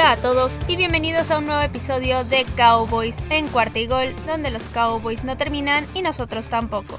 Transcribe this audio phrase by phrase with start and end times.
[0.00, 4.14] Hola a todos y bienvenidos a un nuevo episodio de Cowboys en Cuarta y Gol,
[4.26, 6.98] donde los Cowboys no terminan y nosotros tampoco.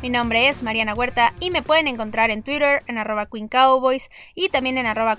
[0.00, 4.10] Mi nombre es Mariana Huerta y me pueden encontrar en Twitter en arroba Queen Cowboys
[4.36, 5.18] y también en arroba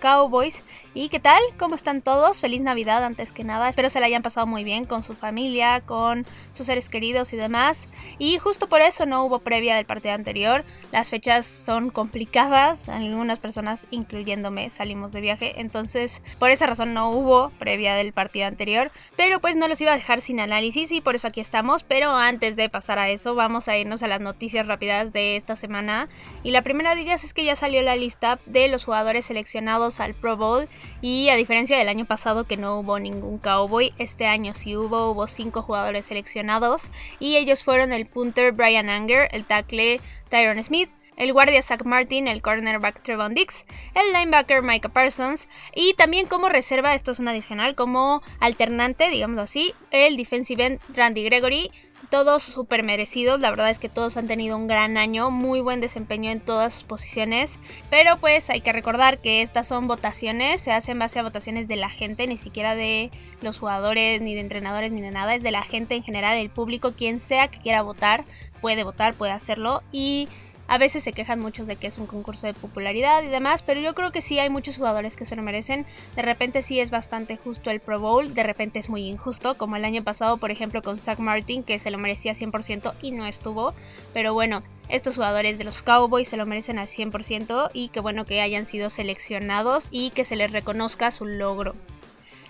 [0.00, 0.64] Cowboys.
[0.94, 1.40] ¿Y qué tal?
[1.56, 2.40] ¿Cómo están todos?
[2.40, 3.68] Feliz Navidad antes que nada.
[3.68, 7.36] Espero se la hayan pasado muy bien con su familia, con sus seres queridos y
[7.36, 7.86] demás.
[8.18, 10.64] Y justo por eso no hubo previa del partido anterior.
[10.90, 12.88] Las fechas son complicadas.
[12.88, 15.60] Algunas personas, incluyéndome, salimos de viaje.
[15.60, 18.90] Entonces, por esa razón no hubo previa del partido anterior.
[19.14, 21.84] Pero pues no los iba a dejar sin análisis y por eso aquí estamos.
[21.84, 25.56] Pero antes de pasar a eso, vamos a irnos a la noticias rápidas de esta
[25.56, 26.08] semana.
[26.42, 30.00] Y la primera de ellas es que ya salió la lista de los jugadores seleccionados
[30.00, 30.68] al Pro Bowl.
[31.00, 35.10] Y a diferencia del año pasado que no hubo ningún Cowboy, este año sí hubo,
[35.10, 36.90] hubo cinco jugadores seleccionados.
[37.18, 42.28] Y ellos fueron el punter Brian Anger, el tackle Tyron Smith, el guardia Zach Martin,
[42.28, 43.64] el cornerback Trevon Dix,
[43.94, 49.38] el linebacker Micah Parsons y también como reserva, esto es un adicional, como alternante, digamos
[49.38, 51.70] así, el defensive end Randy Gregory,
[52.06, 55.80] todos súper merecidos, la verdad es que todos han tenido un gran año, muy buen
[55.80, 57.58] desempeño en todas sus posiciones,
[57.90, 61.76] pero pues hay que recordar que estas son votaciones, se hacen base a votaciones de
[61.76, 63.10] la gente, ni siquiera de
[63.42, 66.50] los jugadores, ni de entrenadores, ni de nada, es de la gente en general, el
[66.50, 68.24] público, quien sea que quiera votar,
[68.60, 69.82] puede votar, puede hacerlo.
[69.92, 70.28] Y
[70.68, 73.80] a veces se quejan muchos de que es un concurso de popularidad y demás, pero
[73.80, 75.86] yo creo que sí hay muchos jugadores que se lo merecen.
[76.14, 79.76] De repente sí es bastante justo el Pro Bowl, de repente es muy injusto, como
[79.76, 83.26] el año pasado, por ejemplo, con Zach Martin, que se lo merecía 100% y no
[83.26, 83.74] estuvo.
[84.12, 88.24] Pero bueno, estos jugadores de los Cowboys se lo merecen al 100% y qué bueno
[88.24, 91.74] que hayan sido seleccionados y que se les reconozca su logro.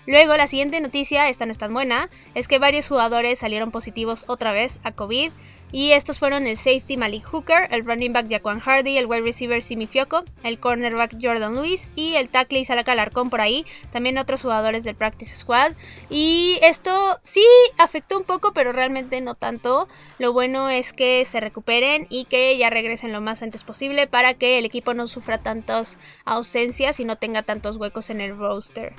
[0.07, 4.23] Luego, la siguiente noticia, esta no es tan buena, es que varios jugadores salieron positivos
[4.27, 5.31] otra vez a COVID.
[5.71, 9.61] Y estos fueron el safety Malik Hooker, el running back Jaquan Hardy, el wide receiver
[9.61, 13.65] Simi Fioco, el cornerback Jordan Lewis y el tackle Isaac Alarcón por ahí.
[13.91, 15.73] También otros jugadores del practice squad.
[16.09, 17.43] Y esto sí
[17.77, 19.89] afectó un poco, pero realmente no tanto.
[20.19, 24.35] Lo bueno es que se recuperen y que ya regresen lo más antes posible para
[24.35, 28.93] que el equipo no sufra tantas ausencias y no tenga tantos huecos en el roster.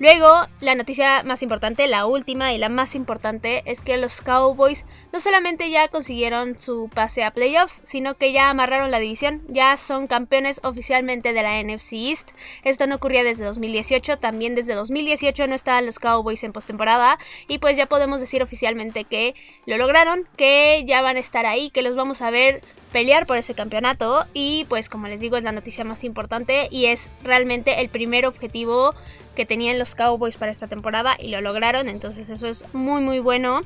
[0.00, 4.86] Luego, la noticia más importante, la última y la más importante, es que los Cowboys
[5.12, 9.76] no solamente ya consiguieron su pase a playoffs, sino que ya amarraron la división, ya
[9.76, 12.30] son campeones oficialmente de la NFC East.
[12.64, 17.58] Esto no ocurría desde 2018, también desde 2018 no estaban los Cowboys en postemporada y
[17.58, 19.34] pues ya podemos decir oficialmente que
[19.66, 23.36] lo lograron, que ya van a estar ahí, que los vamos a ver pelear por
[23.36, 27.80] ese campeonato y pues como les digo es la noticia más importante y es realmente
[27.80, 28.94] el primer objetivo
[29.40, 33.20] que tenían los Cowboys para esta temporada y lo lograron, entonces eso es muy muy
[33.20, 33.62] bueno.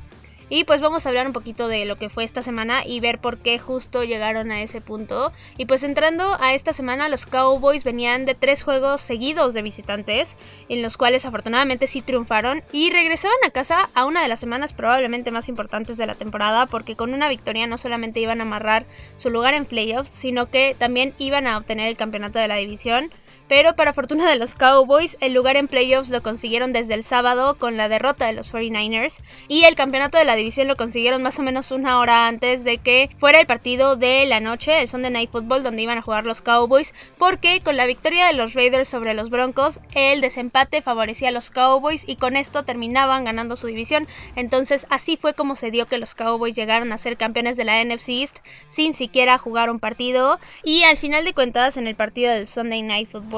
[0.47, 3.19] Y pues vamos a hablar un poquito de lo que fue esta semana y ver
[3.19, 5.33] por qué justo llegaron a ese punto.
[5.57, 10.37] Y pues entrando a esta semana, los Cowboys venían de tres juegos seguidos de visitantes,
[10.69, 14.71] en los cuales afortunadamente sí triunfaron y regresaban a casa a una de las semanas
[14.71, 18.85] probablemente más importantes de la temporada, porque con una victoria no solamente iban a amarrar
[19.17, 23.11] su lugar en playoffs, sino que también iban a obtener el campeonato de la división
[23.47, 27.57] pero para fortuna de los Cowboys, el lugar en playoffs lo consiguieron desde el sábado
[27.57, 31.37] con la derrota de los 49ers y el campeonato de la división lo consiguieron más
[31.37, 35.11] o menos una hora antes de que fuera el partido de la noche, el Sunday
[35.11, 38.89] Night Football, donde iban a jugar los Cowboys, porque con la victoria de los Raiders
[38.89, 43.67] sobre los Broncos, el desempate favorecía a los Cowboys y con esto terminaban ganando su
[43.67, 44.07] división.
[44.35, 47.83] Entonces así fue como se dio que los Cowboys llegaron a ser campeones de la
[47.83, 52.33] NFC East sin siquiera jugar un partido y al final de cuentas en el partido
[52.33, 53.34] del Sunday Night Football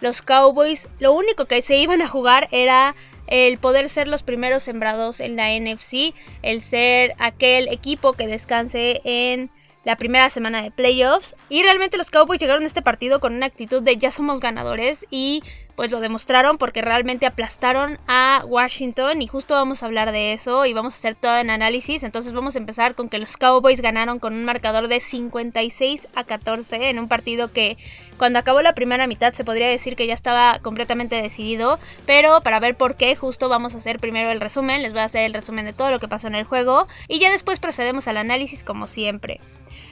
[0.00, 2.94] los Cowboys lo único que se iban a jugar era
[3.26, 9.00] el poder ser los primeros sembrados en la NFC, el ser aquel equipo que descanse
[9.04, 9.50] en
[9.84, 11.36] la primera semana de playoffs.
[11.48, 15.06] Y realmente los Cowboys llegaron a este partido con una actitud de ya somos ganadores
[15.10, 15.42] y
[15.76, 20.66] pues lo demostraron porque realmente aplastaron a Washington y justo vamos a hablar de eso
[20.66, 22.02] y vamos a hacer todo en análisis.
[22.02, 26.24] Entonces vamos a empezar con que los Cowboys ganaron con un marcador de 56 a
[26.24, 27.76] 14 en un partido que
[28.16, 32.60] cuando acabó la primera mitad se podría decir que ya estaba completamente decidido, pero para
[32.60, 35.34] ver por qué justo vamos a hacer primero el resumen, les voy a hacer el
[35.34, 38.62] resumen de todo lo que pasó en el juego y ya después procedemos al análisis
[38.62, 39.40] como siempre.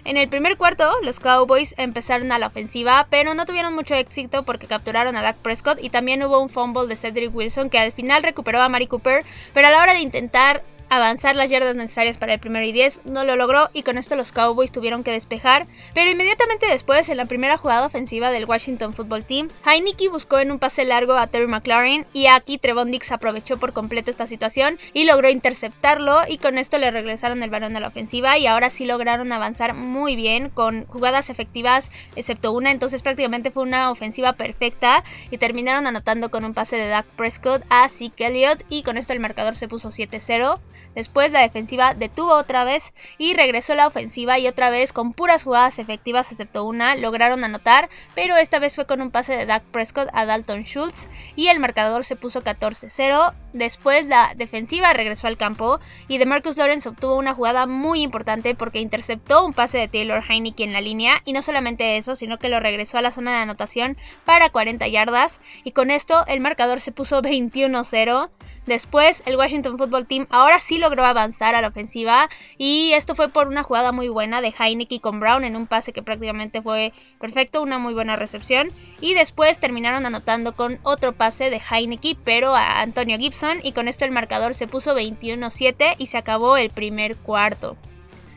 [0.05, 4.43] En el primer cuarto, los Cowboys empezaron a la ofensiva, pero no tuvieron mucho éxito
[4.43, 7.93] porque capturaron a Dak Prescott y también hubo un fumble de Cedric Wilson que al
[7.93, 12.19] final recuperó a Mari Cooper, pero a la hora de intentar avanzar las yardas necesarias
[12.19, 15.11] para el primero y 10, no lo logró y con esto los Cowboys tuvieron que
[15.11, 20.39] despejar, pero inmediatamente después en la primera jugada ofensiva del Washington Football Team, Heineke buscó
[20.39, 24.27] en un pase largo a Terry McLaurin y aquí Trevon Dix aprovechó por completo esta
[24.27, 28.47] situación y logró interceptarlo y con esto le regresaron el balón a la ofensiva y
[28.47, 33.91] ahora sí lograron avanzar muy bien con jugadas efectivas excepto una, entonces prácticamente fue una
[33.91, 38.83] ofensiva perfecta y terminaron anotando con un pase de Dak Prescott a Zeke Elliott y
[38.83, 40.59] con esto el marcador se puso 7-0.
[40.95, 45.45] Después la defensiva detuvo otra vez y regresó la ofensiva y otra vez con puras
[45.45, 49.63] jugadas efectivas excepto una lograron anotar, pero esta vez fue con un pase de Dak
[49.65, 53.35] Prescott a Dalton Schultz y el marcador se puso 14-0.
[53.53, 58.55] Después la defensiva regresó al campo y de Marcus Lawrence obtuvo una jugada muy importante
[58.55, 62.39] porque interceptó un pase de Taylor Heineke en la línea y no solamente eso, sino
[62.39, 66.41] que lo regresó a la zona de anotación para 40 yardas y con esto el
[66.41, 68.31] marcador se puso 21-0.
[68.67, 72.29] Después el Washington Football Team ahora sí logró avanzar a la ofensiva
[72.59, 75.93] y esto fue por una jugada muy buena de Heineke con Brown en un pase
[75.93, 78.71] que prácticamente fue perfecto, una muy buena recepción
[79.01, 83.89] y después terminaron anotando con otro pase de Heineke pero a Antonio Gibson y con
[83.89, 87.77] esto el marcador se puso 21-7 y se acabó el primer cuarto.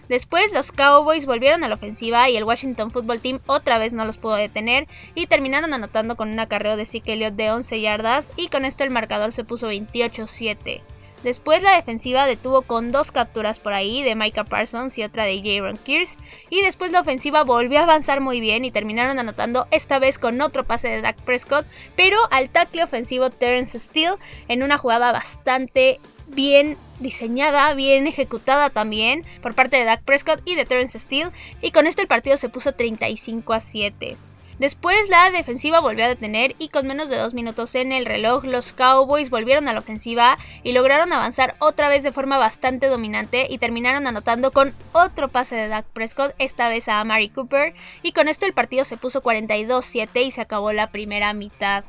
[0.09, 4.05] Después los Cowboys volvieron a la ofensiva y el Washington Football Team otra vez no
[4.05, 8.31] los pudo detener y terminaron anotando con un acarreo de Zeke Elliott de 11 yardas
[8.35, 10.81] y con esto el marcador se puso 28-7.
[11.25, 15.41] Después la defensiva detuvo con dos capturas por ahí de Micah Parsons y otra de
[15.41, 16.17] Jaron Kears.
[16.51, 20.39] Y después la ofensiva volvió a avanzar muy bien y terminaron anotando esta vez con
[20.39, 21.65] otro pase de Dak Prescott,
[21.95, 24.17] pero al tackle ofensivo Terrence Steele
[24.47, 30.55] en una jugada bastante bien diseñada, bien ejecutada también por parte de Dak Prescott y
[30.55, 31.31] de Terrence Steele
[31.61, 34.17] y con esto el partido se puso 35 a 7.
[34.59, 38.45] Después la defensiva volvió a detener y con menos de dos minutos en el reloj
[38.45, 43.47] los Cowboys volvieron a la ofensiva y lograron avanzar otra vez de forma bastante dominante
[43.49, 48.13] y terminaron anotando con otro pase de Dak Prescott, esta vez a Mari Cooper y
[48.13, 51.83] con esto el partido se puso 42-7 y se acabó la primera mitad.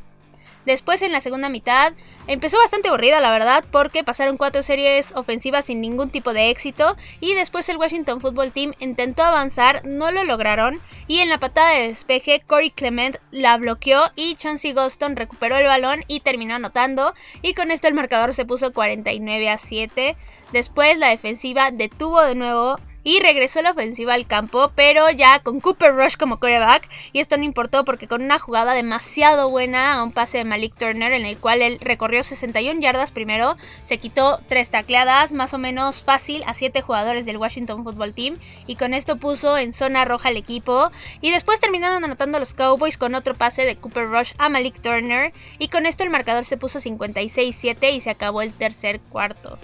[0.67, 1.93] Después en la segunda mitad
[2.27, 6.97] empezó bastante aburrida la verdad porque pasaron cuatro series ofensivas sin ningún tipo de éxito
[7.21, 11.71] y después el Washington Football Team intentó avanzar, no lo lograron y en la patada
[11.71, 17.15] de despeje Corey Clement la bloqueó y Chauncey Goston recuperó el balón y terminó anotando
[17.43, 20.17] y con esto el marcador se puso 49 a 7.
[20.53, 25.61] Después la defensiva detuvo de nuevo y regresó la ofensiva al campo, pero ya con
[25.61, 26.89] Cooper Rush como quarterback.
[27.13, 30.77] Y esto no importó porque con una jugada demasiado buena, a un pase de Malik
[30.77, 35.59] Turner en el cual él recorrió 61 yardas primero, se quitó tres tacleadas, más o
[35.59, 38.39] menos fácil a siete jugadores del Washington Football Team.
[38.67, 40.91] Y con esto puso en zona roja al equipo.
[41.21, 45.33] Y después terminaron anotando los Cowboys con otro pase de Cooper Rush a Malik Turner.
[45.61, 49.61] Y con esto el marcador se puso 56-7 y se acabó el tercer cuarto.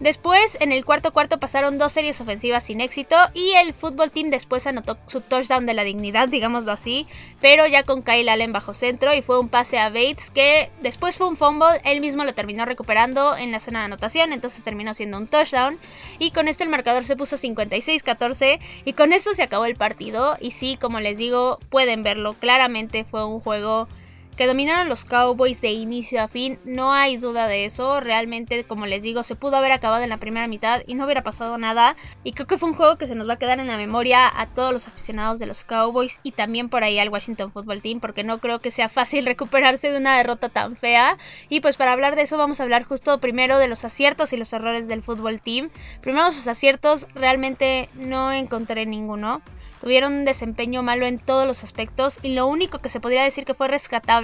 [0.00, 4.28] Después, en el cuarto cuarto pasaron dos series ofensivas sin éxito y el fútbol team
[4.28, 7.06] después anotó su touchdown de la dignidad, digámoslo así,
[7.40, 11.16] pero ya con Kyle Allen bajo centro y fue un pase a Bates que después
[11.16, 14.94] fue un fumble, él mismo lo terminó recuperando en la zona de anotación, entonces terminó
[14.94, 15.78] siendo un touchdown
[16.18, 20.36] y con esto el marcador se puso 56-14 y con esto se acabó el partido
[20.40, 23.86] y sí, como les digo, pueden verlo, claramente fue un juego
[24.36, 28.00] que dominaron los Cowboys de inicio a fin, no hay duda de eso.
[28.00, 31.22] Realmente, como les digo, se pudo haber acabado en la primera mitad y no hubiera
[31.22, 31.96] pasado nada.
[32.24, 34.30] Y creo que fue un juego que se nos va a quedar en la memoria
[34.34, 38.00] a todos los aficionados de los Cowboys y también por ahí al Washington Football Team,
[38.00, 41.16] porque no creo que sea fácil recuperarse de una derrota tan fea.
[41.48, 44.36] Y pues para hablar de eso vamos a hablar justo primero de los aciertos y
[44.36, 45.70] los errores del Football Team.
[46.00, 49.42] Primero sus aciertos, realmente no encontré ninguno.
[49.80, 53.44] Tuvieron un desempeño malo en todos los aspectos y lo único que se podría decir
[53.44, 54.23] que fue rescatable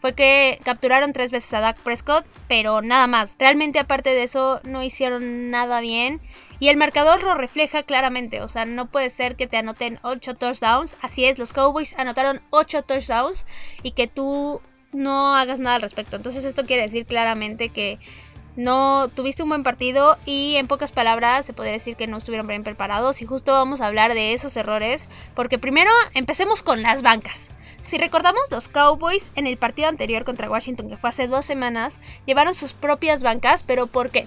[0.00, 3.36] fue que capturaron tres veces a Dak Prescott, pero nada más.
[3.38, 6.20] Realmente aparte de eso no hicieron nada bien
[6.60, 10.34] y el marcador lo refleja claramente, o sea, no puede ser que te anoten 8
[10.34, 13.46] touchdowns, así es, los Cowboys anotaron 8 touchdowns
[13.82, 14.60] y que tú
[14.92, 16.16] no hagas nada al respecto.
[16.16, 17.98] Entonces esto quiere decir claramente que
[18.56, 22.46] no tuviste un buen partido y en pocas palabras se podría decir que no estuvieron
[22.46, 27.02] bien preparados y justo vamos a hablar de esos errores porque primero empecemos con las
[27.02, 27.48] bancas.
[27.82, 32.00] Si recordamos los Cowboys en el partido anterior contra Washington que fue hace dos semanas
[32.26, 34.26] llevaron sus propias bancas pero ¿por qué?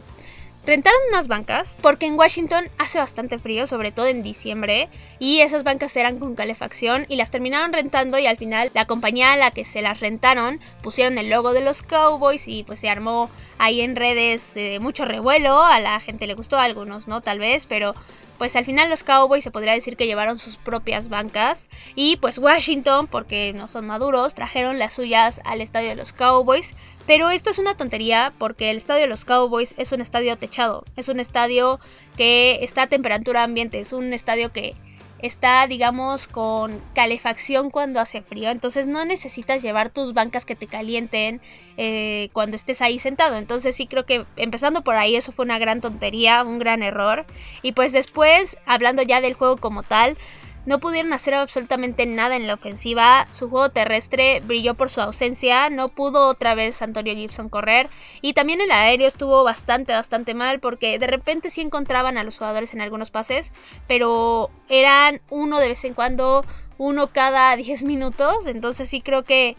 [0.66, 5.64] Rentaron unas bancas porque en Washington hace bastante frío, sobre todo en diciembre, y esas
[5.64, 9.52] bancas eran con calefacción y las terminaron rentando y al final la compañía a la
[9.52, 13.82] que se las rentaron pusieron el logo de los Cowboys y pues se armó ahí
[13.82, 17.68] en redes eh, mucho revuelo, a la gente le gustó, a algunos no tal vez,
[17.68, 17.94] pero
[18.38, 22.38] pues al final los Cowboys se podría decir que llevaron sus propias bancas y pues
[22.38, 26.76] Washington, porque no son maduros, trajeron las suyas al estadio de los Cowboys.
[27.08, 30.84] Pero esto es una tontería porque el estadio de los Cowboys es un estadio techado,
[30.96, 31.80] es un estadio
[32.18, 34.76] que está a temperatura ambiente, es un estadio que
[35.26, 38.50] está, digamos, con calefacción cuando hace frío.
[38.50, 41.42] Entonces no necesitas llevar tus bancas que te calienten
[41.78, 43.38] eh, cuando estés ahí sentado.
[43.38, 47.26] Entonces sí creo que empezando por ahí eso fue una gran tontería, un gran error.
[47.62, 50.18] Y pues después, hablando ya del juego como tal,
[50.66, 53.28] no pudieron hacer absolutamente nada en la ofensiva.
[53.30, 55.70] Su juego terrestre brilló por su ausencia.
[55.70, 57.88] No pudo otra vez Antonio Gibson correr.
[58.22, 60.60] Y también el aéreo estuvo bastante, bastante mal.
[60.60, 63.54] Porque de repente sí encontraban a los jugadores en algunos pases.
[63.88, 66.44] Pero eran uno de vez en cuando.
[66.78, 68.48] Uno cada 10 minutos.
[68.48, 69.58] Entonces sí creo que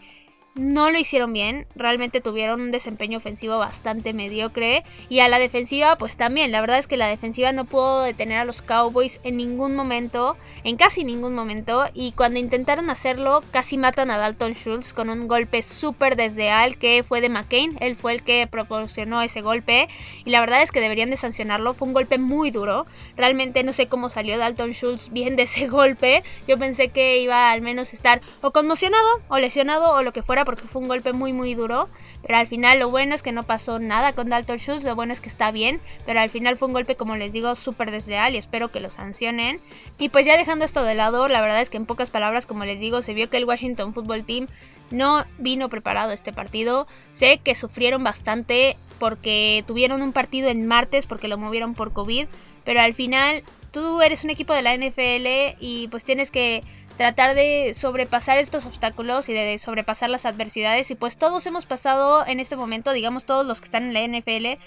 [0.57, 5.97] no lo hicieron bien, realmente tuvieron un desempeño ofensivo bastante mediocre y a la defensiva
[5.97, 9.37] pues también, la verdad es que la defensiva no pudo detener a los Cowboys en
[9.37, 14.93] ningún momento, en casi ningún momento y cuando intentaron hacerlo casi matan a Dalton Schultz
[14.93, 19.41] con un golpe súper desleal que fue de McCain, él fue el que proporcionó ese
[19.41, 19.87] golpe
[20.25, 22.85] y la verdad es que deberían de sancionarlo, fue un golpe muy duro,
[23.15, 27.51] realmente no sé cómo salió Dalton Schultz bien de ese golpe, yo pensé que iba
[27.51, 31.11] al menos estar o conmocionado o lesionado o lo que fuera porque fue un golpe
[31.11, 31.89] muy muy duro,
[32.21, 35.11] pero al final lo bueno es que no pasó nada con Dalton Schultz, lo bueno
[35.11, 38.33] es que está bien, pero al final fue un golpe como les digo súper desleal
[38.33, 39.59] y espero que lo sancionen.
[39.97, 42.63] Y pues ya dejando esto de lado, la verdad es que en pocas palabras como
[42.63, 44.47] les digo, se vio que el Washington Football Team
[44.91, 46.87] no vino preparado este partido.
[47.11, 52.27] Sé que sufrieron bastante porque tuvieron un partido en martes porque lo movieron por COVID,
[52.63, 56.63] pero al final tú eres un equipo de la NFL y pues tienes que
[56.97, 60.89] tratar de sobrepasar estos obstáculos y de sobrepasar las adversidades.
[60.91, 64.19] Y pues todos hemos pasado en este momento, digamos todos los que están en la
[64.19, 64.59] NFL,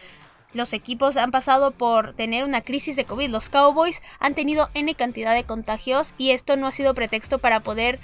[0.53, 3.31] los equipos han pasado por tener una crisis de COVID.
[3.31, 7.61] Los Cowboys han tenido N cantidad de contagios y esto no ha sido pretexto para
[7.61, 8.01] poder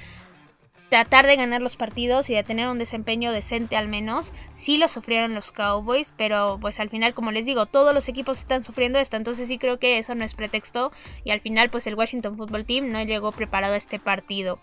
[0.89, 4.33] tratar de ganar los partidos y de tener un desempeño decente al menos.
[4.51, 8.39] Sí lo sufrieron los Cowboys, pero pues al final, como les digo, todos los equipos
[8.39, 10.93] están sufriendo esto, entonces sí creo que eso no es pretexto
[11.25, 14.59] y al final pues el Washington Football Team no llegó preparado a este partido.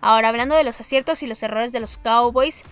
[0.00, 2.64] Ahora hablando de los aciertos y los errores de los Cowboys,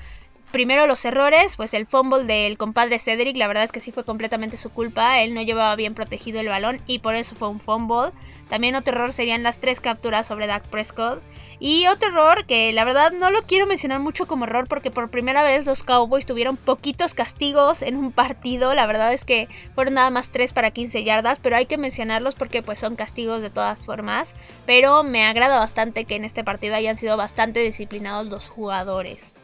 [0.50, 4.04] primero los errores, pues el fumble del compadre Cedric, la verdad es que sí fue
[4.04, 7.60] completamente su culpa, él no llevaba bien protegido el balón y por eso fue un
[7.60, 8.12] fumble.
[8.48, 11.22] También otro error serían las tres capturas sobre Dak Prescott.
[11.60, 15.10] Y otro error que la verdad no lo quiero mencionar mucho como error porque por
[15.10, 19.94] primera vez los Cowboys tuvieron poquitos castigos en un partido, la verdad es que fueron
[19.94, 23.50] nada más 3 para 15 yardas, pero hay que mencionarlos porque pues son castigos de
[23.50, 24.34] todas formas,
[24.66, 29.34] pero me agrada bastante que en este partido hayan sido bastante disciplinados los jugadores.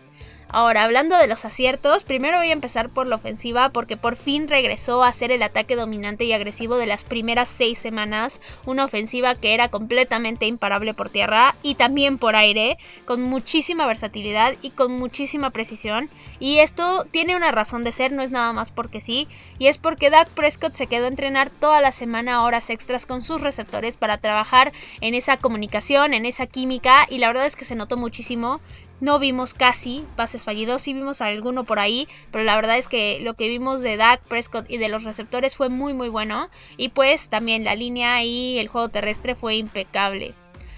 [0.56, 4.46] Ahora, hablando de los aciertos, primero voy a empezar por la ofensiva porque por fin
[4.46, 9.34] regresó a ser el ataque dominante y agresivo de las primeras seis semanas, una ofensiva
[9.34, 14.92] que era completamente imparable por tierra y también por aire, con muchísima versatilidad y con
[14.92, 16.08] muchísima precisión.
[16.38, 19.26] Y esto tiene una razón de ser, no es nada más porque sí,
[19.58, 23.22] y es porque Dak Prescott se quedó a entrenar toda la semana horas extras con
[23.22, 27.64] sus receptores para trabajar en esa comunicación, en esa química, y la verdad es que
[27.64, 28.60] se notó muchísimo.
[29.00, 33.18] No vimos casi pases fallidos, sí vimos alguno por ahí, pero la verdad es que
[33.20, 36.48] lo que vimos de Dak Prescott y de los receptores fue muy muy bueno.
[36.76, 40.34] Y pues también la línea y el juego terrestre fue impecable.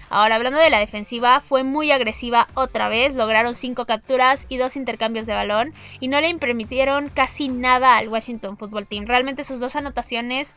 [0.09, 4.77] Ahora hablando de la defensiva, fue muy agresiva otra vez, lograron 5 capturas y 2
[4.77, 9.05] intercambios de balón y no le permitieron casi nada al Washington Football Team.
[9.05, 10.55] Realmente sus dos anotaciones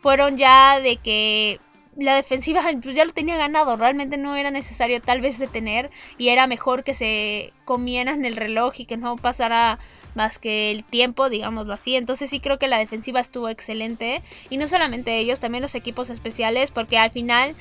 [0.00, 1.60] fueron ya de que
[1.96, 6.28] la defensiva pues, ya lo tenía ganado, realmente no era necesario tal vez detener y
[6.28, 9.78] era mejor que se comieran el reloj y que no pasara
[10.14, 11.96] más que el tiempo, digámoslo así.
[11.96, 16.10] Entonces sí creo que la defensiva estuvo excelente y no solamente ellos, también los equipos
[16.10, 17.54] especiales porque al final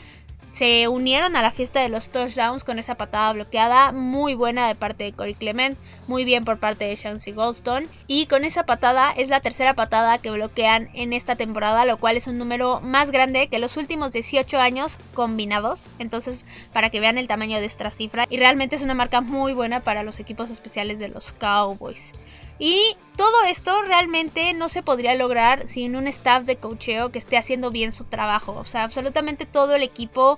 [0.52, 4.76] se unieron a la fiesta de los touchdowns con esa patada bloqueada muy buena de
[4.76, 5.78] parte de Corey Clement,
[6.08, 10.18] muy bien por parte de Chauncey Goldstone y con esa patada es la tercera patada
[10.18, 14.12] que bloquean en esta temporada, lo cual es un número más grande que los últimos
[14.12, 18.82] 18 años combinados, entonces para que vean el tamaño de esta cifra y realmente es
[18.82, 22.14] una marca muy buena para los equipos especiales de los Cowboys.
[22.60, 27.38] Y todo esto realmente no se podría lograr sin un staff de cocheo que esté
[27.38, 28.54] haciendo bien su trabajo.
[28.60, 30.38] O sea, absolutamente todo el equipo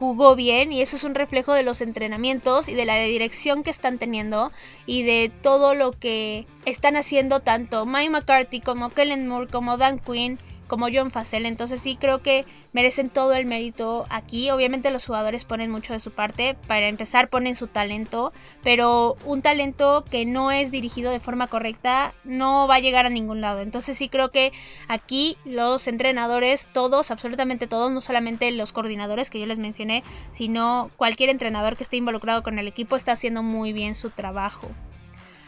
[0.00, 3.68] jugó bien y eso es un reflejo de los entrenamientos y de la dirección que
[3.68, 4.50] están teniendo
[4.86, 9.98] y de todo lo que están haciendo tanto Mike McCarthy como Kellen Moore como Dan
[9.98, 10.38] Quinn
[10.70, 11.46] como John Facel.
[11.46, 14.50] Entonces sí creo que merecen todo el mérito aquí.
[14.50, 16.56] Obviamente los jugadores ponen mucho de su parte.
[16.68, 18.32] Para empezar ponen su talento.
[18.62, 23.10] Pero un talento que no es dirigido de forma correcta no va a llegar a
[23.10, 23.60] ningún lado.
[23.60, 24.52] Entonces sí creo que
[24.86, 30.92] aquí los entrenadores, todos, absolutamente todos, no solamente los coordinadores que yo les mencioné, sino
[30.96, 34.70] cualquier entrenador que esté involucrado con el equipo está haciendo muy bien su trabajo.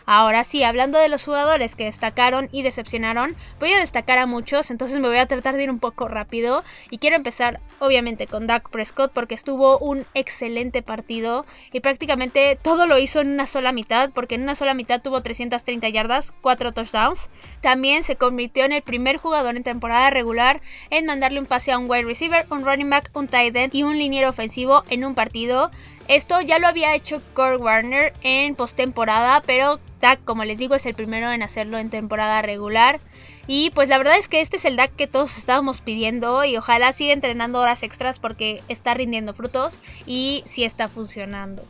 [0.06, 4.70] Ahora sí, hablando de los jugadores que destacaron y decepcionaron, voy a destacar a muchos,
[4.70, 8.46] entonces me voy a tratar de ir un poco rápido y quiero empezar obviamente con
[8.46, 13.72] Dak Prescott porque estuvo un excelente partido y prácticamente todo lo hizo en una sola
[13.72, 17.30] mitad porque en una sola mitad tuvo 330 yardas, 4 touchdowns.
[17.60, 21.78] También se convirtió en el primer jugador en temporada regular en mandarle un pase a
[21.78, 25.14] un wide receiver, un running back, un tight end y un liniero ofensivo en un
[25.14, 25.70] partido.
[26.08, 30.84] Esto ya lo había hecho Kurt Warner en postemporada, pero Dak, como les digo, es
[30.84, 33.00] el primero en hacerlo en temporada regular.
[33.46, 36.56] Y pues la verdad es que este es el Dak que todos estábamos pidiendo y
[36.56, 41.62] ojalá siga entrenando horas extras porque está rindiendo frutos y sí está funcionando.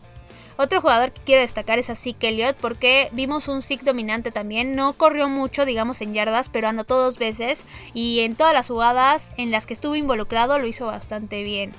[0.57, 4.77] Otro jugador que quiero destacar es a Zeke Elliott porque vimos un Zeke dominante también.
[4.77, 9.33] No corrió mucho, digamos, en yardas, pero anotó dos veces y en todas las jugadas
[9.37, 11.73] en las que estuvo involucrado lo hizo bastante bien.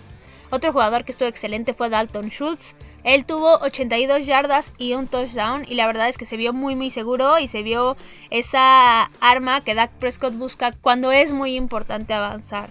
[0.54, 2.76] Otro jugador que estuvo excelente fue Dalton Schultz.
[3.04, 6.76] Él tuvo 82 yardas y un touchdown y la verdad es que se vio muy
[6.76, 7.98] muy seguro y se vio
[8.30, 12.70] esa arma que Dak Prescott busca cuando es muy importante avanzar.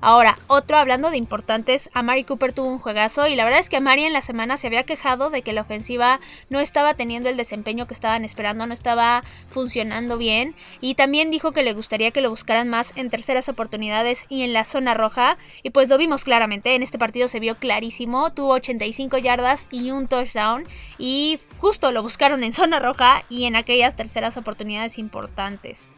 [0.00, 3.68] Ahora, otro hablando de importantes, a Mari Cooper tuvo un juegazo y la verdad es
[3.68, 7.28] que Mari en la semana se había quejado de que la ofensiva no estaba teniendo
[7.28, 12.12] el desempeño que estaban esperando, no estaba funcionando bien y también dijo que le gustaría
[12.12, 15.98] que lo buscaran más en terceras oportunidades y en la zona roja y pues lo
[15.98, 20.64] vimos claramente, en este partido se vio clarísimo, tuvo 85 yardas y un touchdown
[20.98, 25.90] y justo lo buscaron en zona roja y en aquellas terceras oportunidades importantes.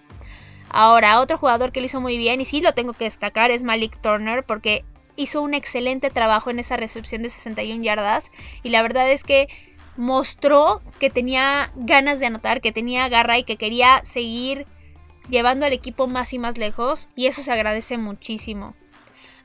[0.71, 3.63] Ahora, otro jugador que lo hizo muy bien, y sí lo tengo que destacar, es
[3.63, 4.85] Malik Turner, porque
[5.17, 8.31] hizo un excelente trabajo en esa recepción de 61 yardas.
[8.63, 9.49] Y la verdad es que
[9.97, 14.67] mostró que tenía ganas de anotar, que tenía garra y que quería seguir
[15.29, 17.09] llevando al equipo más y más lejos.
[17.17, 18.75] Y eso se agradece muchísimo.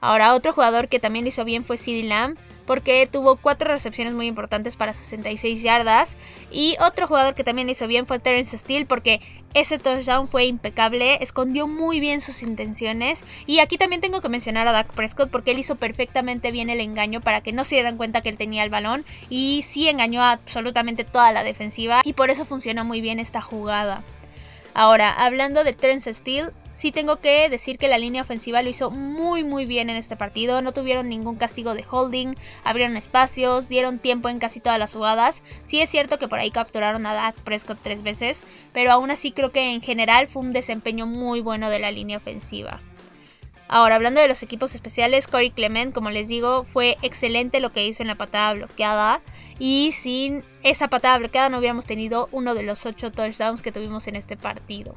[0.02, 4.14] Ahora, otro jugador que también lo hizo bien fue CeeDee Lamb porque tuvo cuatro recepciones
[4.14, 6.18] muy importantes para 66 yardas.
[6.52, 9.22] Y otro jugador que también hizo bien fue Terence Steele porque
[9.54, 13.24] ese touchdown fue impecable, escondió muy bien sus intenciones.
[13.46, 16.82] Y aquí también tengo que mencionar a Dak Prescott porque él hizo perfectamente bien el
[16.82, 19.06] engaño para que no se dieran cuenta que él tenía el balón.
[19.30, 23.42] Y sí engañó a absolutamente toda la defensiva y por eso funcionó muy bien esta
[23.42, 24.04] jugada.
[24.74, 28.92] Ahora, hablando de Terence Steele, sí tengo que decir que la línea ofensiva lo hizo
[28.92, 30.62] muy muy bien en este partido.
[30.62, 35.42] No tuvieron ningún castigo de holding, abrieron espacios, dieron tiempo en casi todas las jugadas.
[35.64, 39.32] Sí es cierto que por ahí capturaron a Dak Prescott tres veces, pero aún así
[39.32, 42.82] creo que en general fue un desempeño muy bueno de la línea ofensiva.
[43.68, 47.88] Ahora, hablando de los equipos especiales, Corey Clement, como les digo, fue excelente lo que
[47.88, 49.22] hizo en la patada bloqueada.
[49.58, 54.08] Y sin esa patada bloqueada no hubiéramos tenido uno de los ocho touchdowns que tuvimos
[54.08, 54.96] en este partido.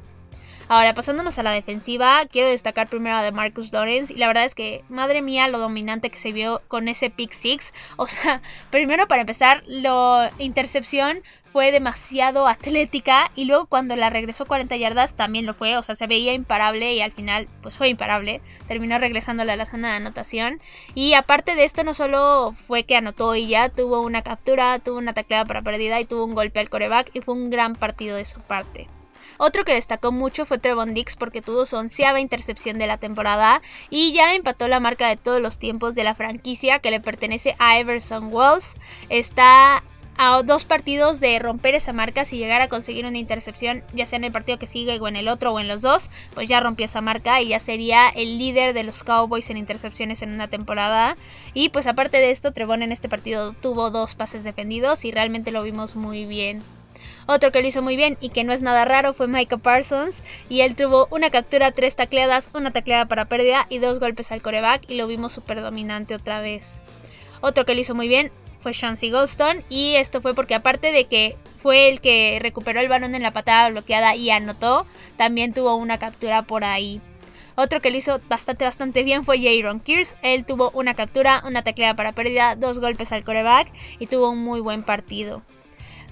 [0.71, 4.13] Ahora, pasándonos a la defensiva, quiero destacar primero a de Marcus Lawrence.
[4.13, 7.33] Y la verdad es que, madre mía, lo dominante que se vio con ese pick
[7.33, 7.73] six.
[7.97, 14.45] O sea, primero para empezar, la intercepción fue demasiado atlética y luego cuando la regresó
[14.45, 17.89] 40 yardas también lo fue, o sea, se veía imparable y al final pues fue
[17.89, 20.61] imparable, terminó regresándole a la zona de anotación
[20.93, 24.99] y aparte de esto no solo fue que anotó y ya tuvo una captura, tuvo
[24.99, 28.15] una tacleada para pérdida y tuvo un golpe al coreback y fue un gran partido
[28.15, 28.87] de su parte.
[29.41, 33.61] Otro que destacó mucho fue Trevon Dix porque tuvo su onceava intercepción de la temporada
[33.89, 37.55] y ya empató la marca de todos los tiempos de la franquicia que le pertenece
[37.57, 38.75] a Everson Wells.
[39.07, 39.81] Está
[40.17, 44.17] a dos partidos de romper esa marca, si llegara a conseguir una intercepción, ya sea
[44.17, 46.59] en el partido que sigue o en el otro o en los dos, pues ya
[46.59, 50.49] rompió esa marca y ya sería el líder de los Cowboys en intercepciones en una
[50.49, 51.15] temporada.
[51.53, 55.51] Y pues aparte de esto, Trevon en este partido tuvo dos pases defendidos y realmente
[55.51, 56.61] lo vimos muy bien.
[57.27, 60.23] Otro que lo hizo muy bien y que no es nada raro fue Micah Parsons
[60.49, 64.41] y él tuvo una captura, tres tacleadas, una tacleada para pérdida y dos golpes al
[64.41, 66.79] coreback y lo vimos súper dominante otra vez.
[67.41, 71.05] Otro que lo hizo muy bien fue Chauncey Goldstone y esto fue porque aparte de
[71.05, 74.85] que fue el que recuperó el balón en la patada bloqueada y anotó,
[75.17, 77.01] también tuvo una captura por ahí.
[77.55, 80.15] Otro que lo hizo bastante bastante bien fue Jaron Kears.
[80.21, 83.67] Él tuvo una captura, una tacleada para pérdida, dos golpes al coreback
[83.99, 85.41] y tuvo un muy buen partido.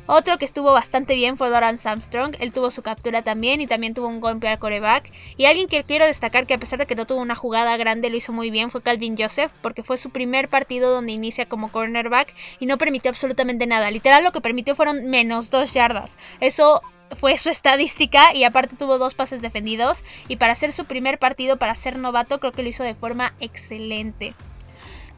[0.07, 2.35] Otro que estuvo bastante bien fue Doran Armstrong.
[2.39, 5.11] Él tuvo su captura también y también tuvo un golpe al coreback.
[5.35, 8.09] Y alguien que quiero destacar que a pesar de que no tuvo una jugada grande
[8.09, 11.69] lo hizo muy bien fue Calvin Joseph porque fue su primer partido donde inicia como
[11.71, 13.91] cornerback y no permitió absolutamente nada.
[13.91, 16.17] Literal lo que permitió fueron menos dos yardas.
[16.39, 16.81] Eso
[17.15, 21.57] fue su estadística y aparte tuvo dos pases defendidos y para hacer su primer partido,
[21.57, 24.33] para ser novato, creo que lo hizo de forma excelente.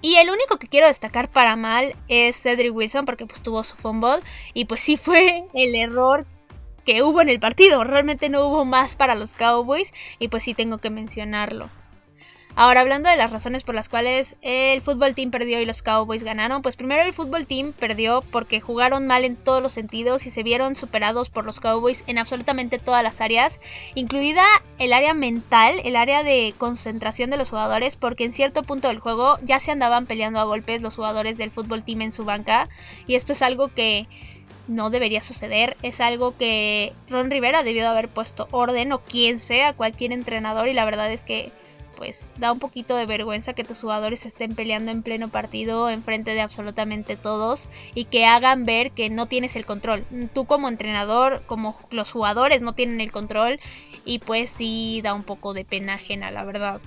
[0.01, 3.75] Y el único que quiero destacar para mal es Cedric Wilson porque pues tuvo su
[3.75, 4.19] fumble
[4.53, 6.25] y pues sí fue el error
[6.85, 7.83] que hubo en el partido.
[7.83, 11.69] Realmente no hubo más para los Cowboys y pues sí tengo que mencionarlo.
[12.61, 16.25] Ahora, hablando de las razones por las cuales el fútbol team perdió y los Cowboys
[16.25, 20.29] ganaron, pues primero el fútbol team perdió porque jugaron mal en todos los sentidos y
[20.29, 23.61] se vieron superados por los Cowboys en absolutamente todas las áreas,
[23.95, 24.43] incluida
[24.77, 28.99] el área mental, el área de concentración de los jugadores, porque en cierto punto del
[28.99, 32.67] juego ya se andaban peleando a golpes los jugadores del fútbol team en su banca,
[33.07, 34.05] y esto es algo que
[34.67, 35.77] no debería suceder.
[35.81, 40.67] Es algo que Ron Rivera debió de haber puesto orden o quien sea, cualquier entrenador.
[40.67, 41.51] Y la verdad es que
[41.99, 46.01] pues da un poquito de vergüenza que tus jugadores estén peleando en pleno partido en
[46.01, 50.05] frente de absolutamente todos y que hagan ver que no tienes el control.
[50.33, 53.59] Tú como entrenador, como los jugadores no tienen el control
[54.05, 56.79] y pues sí da un poco de pena ajena, la verdad.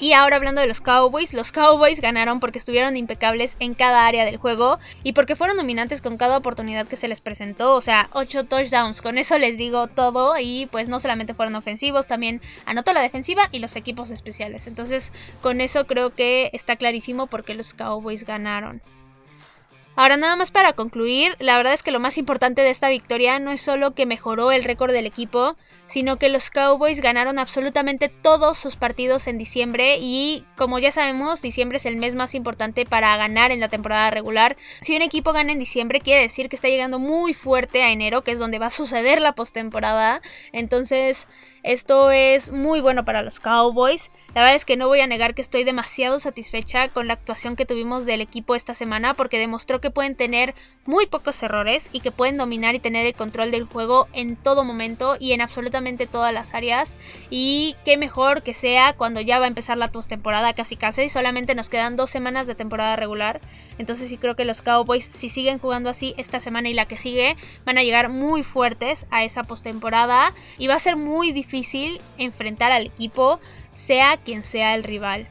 [0.00, 4.24] Y ahora hablando de los Cowboys, los Cowboys ganaron porque estuvieron impecables en cada área
[4.24, 8.08] del juego y porque fueron dominantes con cada oportunidad que se les presentó, o sea,
[8.12, 12.92] 8 touchdowns, con eso les digo todo y pues no solamente fueron ofensivos, también anotó
[12.92, 14.68] la defensiva y los equipos especiales.
[14.68, 18.80] Entonces, con eso creo que está clarísimo porque los Cowboys ganaron.
[20.00, 23.40] Ahora nada más para concluir, la verdad es que lo más importante de esta victoria
[23.40, 25.56] no es solo que mejoró el récord del equipo,
[25.86, 31.42] sino que los Cowboys ganaron absolutamente todos sus partidos en diciembre y como ya sabemos,
[31.42, 34.56] diciembre es el mes más importante para ganar en la temporada regular.
[34.82, 38.22] Si un equipo gana en diciembre quiere decir que está llegando muy fuerte a enero,
[38.22, 40.22] que es donde va a suceder la postemporada.
[40.52, 41.26] Entonces,
[41.62, 44.10] esto es muy bueno para los Cowboys.
[44.34, 47.56] La verdad es que no voy a negar que estoy demasiado satisfecha con la actuación
[47.56, 50.54] que tuvimos del equipo esta semana porque demostró que pueden tener
[50.86, 54.64] muy pocos errores y que pueden dominar y tener el control del juego en todo
[54.64, 56.96] momento y en absolutamente todas las áreas.
[57.28, 61.08] Y qué mejor que sea cuando ya va a empezar la postemporada casi casi y
[61.08, 63.40] solamente nos quedan dos semanas de temporada regular.
[63.78, 66.98] Entonces sí creo que los Cowboys si siguen jugando así esta semana y la que
[66.98, 71.57] sigue van a llegar muy fuertes a esa postemporada y va a ser muy difícil
[72.18, 73.40] enfrentar al equipo,
[73.72, 75.28] sea quien sea el rival.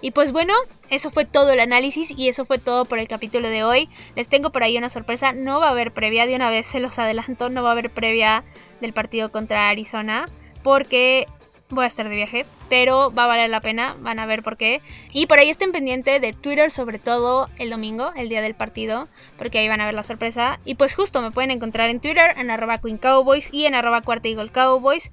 [0.00, 0.52] Y pues bueno,
[0.90, 3.88] eso fue todo el análisis y eso fue todo por el capítulo de hoy.
[4.14, 6.80] Les tengo por ahí una sorpresa, no va a haber previa, de una vez se
[6.80, 8.44] los adelanto, no va a haber previa
[8.80, 10.26] del partido contra Arizona,
[10.62, 11.26] porque
[11.68, 14.56] voy a estar de viaje, pero va a valer la pena, van a ver por
[14.56, 14.80] qué.
[15.12, 19.08] Y por ahí estén pendiente de Twitter, sobre todo el domingo, el día del partido,
[19.38, 20.60] porque ahí van a ver la sorpresa.
[20.64, 24.02] Y pues justo me pueden encontrar en Twitter, en arroba Queen Cowboys y en arroba
[24.02, 25.10] Cuarta Eagle Cowboys.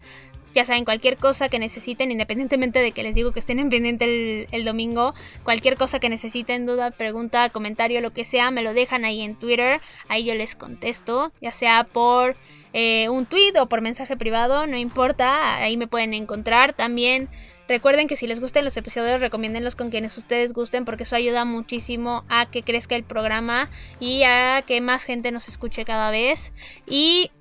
[0.53, 4.47] Ya saben, cualquier cosa que necesiten, independientemente de que les digo que estén en pendiente
[4.51, 9.03] el, domingo, cualquier cosa que necesiten, duda, pregunta, comentario, lo que sea, me lo dejan
[9.03, 9.81] ahí en Twitter.
[10.09, 12.35] Ahí yo les contesto, ya sea por
[12.73, 16.73] eh, un tweet o por mensaje privado, no importa, ahí me pueden encontrar.
[16.73, 17.29] También
[17.67, 21.45] recuerden que si les gustan los episodios, recomiéndenlos con quienes ustedes gusten, porque eso ayuda
[21.45, 26.51] muchísimo a que crezca el programa y a que más gente nos escuche cada vez.
[26.85, 27.31] Y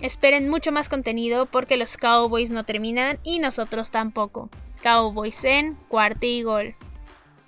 [0.00, 4.48] Esperen mucho más contenido porque los Cowboys no terminan y nosotros tampoco.
[4.82, 6.74] Cowboys en cuarto y gol.